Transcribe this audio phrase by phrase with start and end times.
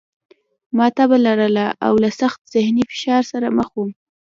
[0.77, 3.89] ما تبه لرله او له سخت ذهني فشار سره مخ وم